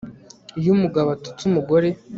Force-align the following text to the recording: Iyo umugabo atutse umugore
Iyo 0.59 0.69
umugabo 0.75 1.07
atutse 1.11 1.41
umugore 1.49 1.89